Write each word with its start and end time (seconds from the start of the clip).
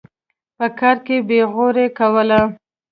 په 0.57 0.67
کار 0.79 0.97
کې 1.05 1.17
بېغوري 1.27 1.87
کوله. 1.97 2.41